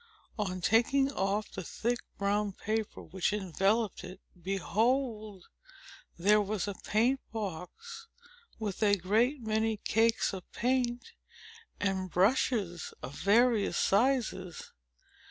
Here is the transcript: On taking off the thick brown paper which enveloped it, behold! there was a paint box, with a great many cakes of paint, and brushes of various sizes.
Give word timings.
On 0.39 0.61
taking 0.61 1.11
off 1.11 1.51
the 1.51 1.63
thick 1.63 1.99
brown 2.17 2.53
paper 2.53 3.03
which 3.03 3.31
enveloped 3.31 4.03
it, 4.03 4.19
behold! 4.41 5.45
there 6.17 6.41
was 6.41 6.67
a 6.67 6.73
paint 6.73 7.19
box, 7.31 8.07
with 8.57 8.81
a 8.81 8.97
great 8.97 9.43
many 9.43 9.77
cakes 9.77 10.33
of 10.33 10.51
paint, 10.53 11.11
and 11.79 12.09
brushes 12.09 12.95
of 13.03 13.13
various 13.13 13.77
sizes. 13.77 14.71